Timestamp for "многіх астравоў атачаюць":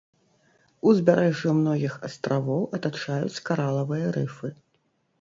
1.59-3.41